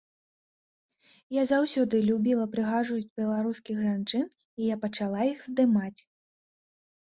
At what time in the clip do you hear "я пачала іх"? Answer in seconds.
4.73-5.39